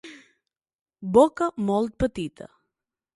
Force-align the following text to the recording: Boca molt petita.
Boca 1.17 1.49
molt 1.67 1.95
petita. 2.05 2.49